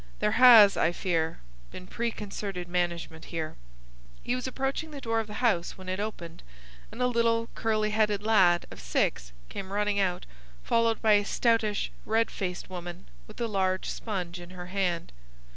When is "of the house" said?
5.19-5.77